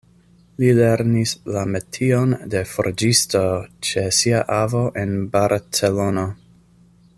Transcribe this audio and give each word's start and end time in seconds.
Li 0.61 0.69
lernis 0.77 1.33
la 1.57 1.65
metion 1.73 2.33
de 2.55 2.63
forĝisto 2.71 3.43
ĉe 3.89 4.07
sia 4.21 4.41
avo 4.57 4.83
en 5.03 5.15
Barcelono. 5.37 6.27